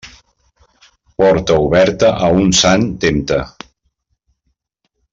[1.17, 3.39] Porta oberta a un sant tempta.